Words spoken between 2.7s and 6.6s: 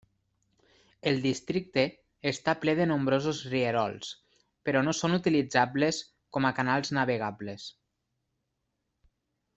de nombrosos rierols, però no són utilitzables com a